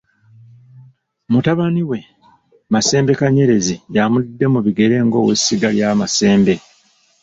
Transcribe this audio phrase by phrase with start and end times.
[1.31, 1.99] Mutabani we,
[2.71, 6.55] Masembe Kanyerezi y'amudidde mu bigere ng'owessiga lya Masembe.